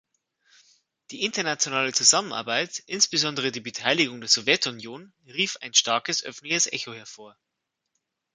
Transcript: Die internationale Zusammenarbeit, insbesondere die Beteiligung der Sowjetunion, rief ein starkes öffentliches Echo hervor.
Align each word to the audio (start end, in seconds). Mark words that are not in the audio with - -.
Die 1.11 1.21
internationale 1.23 1.93
Zusammenarbeit, 1.93 2.81
insbesondere 2.87 3.51
die 3.51 3.61
Beteiligung 3.61 4.19
der 4.19 4.31
Sowjetunion, 4.31 5.13
rief 5.27 5.57
ein 5.61 5.75
starkes 5.75 6.23
öffentliches 6.23 6.65
Echo 6.65 6.91
hervor. 6.91 7.37